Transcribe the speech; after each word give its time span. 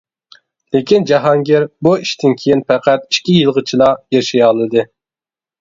لېكىن، 0.75 1.03
جاھانگىر 1.11 1.67
بۇ 1.87 1.93
ئىشتىن 2.05 2.35
كېيىن 2.39 2.63
پەقەت 2.73 3.05
ئىككى 3.11 3.37
يىلغىچىلا 3.41 3.91
ياشىيالىدى. 4.19 4.89